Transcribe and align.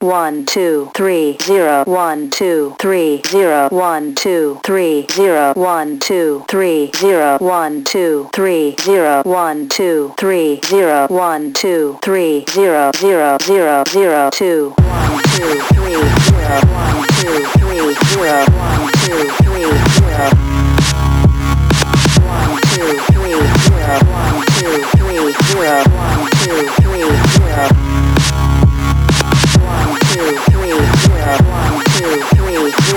one 0.00 0.46
two 0.46 0.90
three 0.94 1.36
zero 1.42 1.84
one 1.86 2.30
two 2.30 2.74
three 2.80 3.20
zero 3.26 3.68
one 3.70 4.14
two 4.14 4.58
three 4.64 5.06
zero 5.10 5.52
one 5.54 5.98
two 6.00 6.42
three 6.48 6.90
zero 6.96 7.36
one 7.38 7.84
two 7.84 8.26
three 8.32 8.74
zero 8.80 9.22
one 9.26 9.68
two 9.68 10.14
three 10.18 10.58
zero 10.64 11.06
one 11.10 11.52
two 11.52 11.98
three 12.02 12.46
zero 12.48 12.90
zero 12.96 13.36
zero 13.42 13.84
zero 13.90 14.30
two 14.32 14.72
one 14.78 15.22
two 15.36 15.60
three 15.68 16.00
zero 16.32 16.60
one 16.72 17.04
two 17.20 17.44
three 17.60 17.92
zero 18.16 18.46
one 18.56 18.90
two 19.04 19.28
three 19.44 19.68
zero 19.84 20.32
one 22.24 22.56
two 22.72 22.96
three 23.12 23.36
zero 23.68 24.00
one 24.08 24.46
two 24.56 24.80
three 24.96 25.32
zero 25.44 25.84
one 25.92 26.30
two 26.40 26.79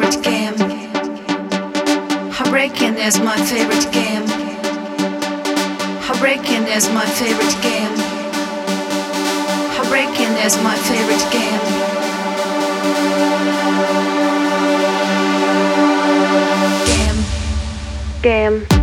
favorite 0.00 0.24
game. 0.24 0.54
Heartbreaking 2.32 2.96
is 2.96 3.18
my 3.20 3.36
favorite 3.36 3.92
game. 3.92 4.26
Heartbreaking 6.00 6.66
is 6.68 6.88
my 6.90 7.04
favorite 7.04 7.56
game. 7.62 7.94
Heartbreaking 9.76 10.32
is 10.44 10.56
my 10.62 10.76
favorite 10.88 11.26
game. 11.30 11.60
Game. 18.22 18.66
Game. 18.66 18.79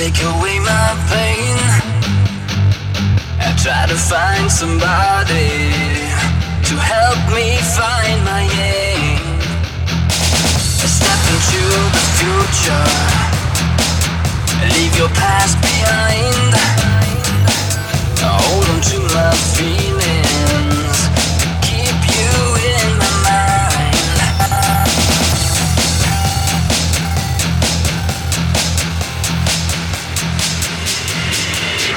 take 0.01 0.23
away 0.25 0.59
my 0.61 0.89
pain. 1.13 1.59
I 3.47 3.51
try 3.63 3.85
to 3.87 3.99
find 4.11 4.51
somebody 4.51 5.53
to 6.69 6.75
help 6.93 7.21
me 7.37 7.47
find 7.79 8.19
my 8.25 8.45
aim. 8.73 9.21
I 10.85 10.89
step 10.99 11.23
into 11.33 11.63
the 11.97 12.05
future, 12.19 12.89
leave 14.75 14.95
your 14.97 15.13
past 15.21 15.61
behind. 15.61 16.53
I 18.25 18.31
hold 18.41 18.67
on 18.73 18.81
to 18.91 18.99
my 19.15 19.33
feelings. 19.55 20.00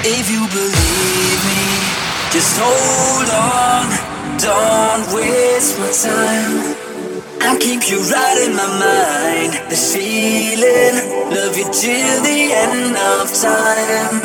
If 0.05 0.29
you 0.29 0.45
believe 0.51 1.43
me, 1.47 1.63
just 2.35 2.59
hold 2.59 3.29
on. 3.31 3.87
Don't 4.37 5.07
waste 5.15 5.79
my 5.79 5.87
time. 5.95 6.75
I 7.39 7.57
keep 7.57 7.89
you 7.89 7.99
right 8.11 8.37
in 8.45 8.53
my 8.53 8.67
mind. 8.83 9.53
The 9.69 9.77
feeling, 9.77 11.07
love 11.31 11.55
you 11.55 11.63
till 11.71 12.21
the 12.21 12.51
end 12.51 12.97
of 12.97 13.31
time. 13.31 14.23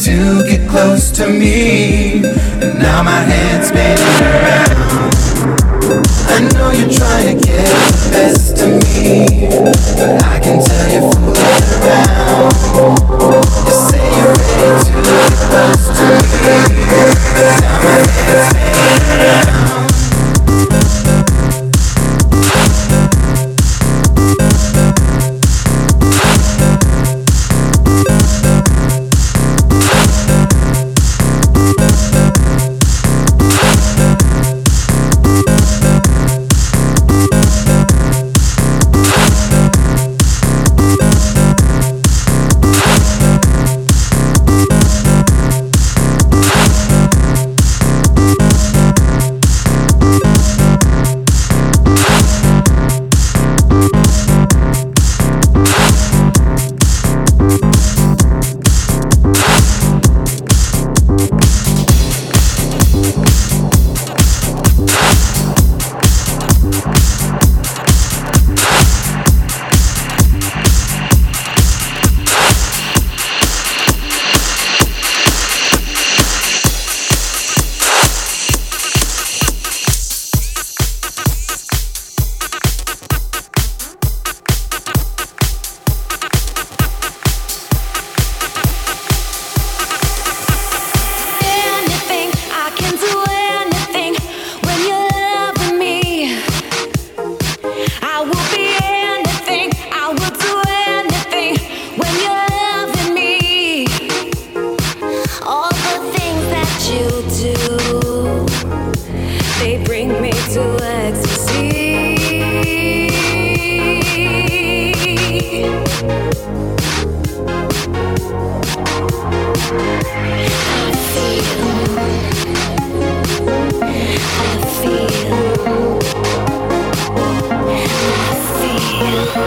to 0.00 0.44
get 0.48 0.68
close 0.68 1.10
to 1.12 1.26
me. 1.28 2.24
And 2.24 2.78
now 2.78 3.02
my 3.02 3.20
head's 3.20 3.68
spinning 3.68 3.98
around. 4.20 4.74
I 6.26 6.40
know 6.54 6.70
you're 6.70 6.90
trying 6.90 7.38
to 7.38 7.46
get 7.46 7.66
the 7.66 8.10
best 8.10 8.58
of 8.60 8.70
me, 8.92 9.48
but 9.96 10.22
I 10.24 10.40
can 10.40 10.64
tell 10.64 10.92
you're 10.92 11.12
fooling 11.12 11.36
around. 11.82 12.13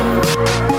Thank 0.07 0.76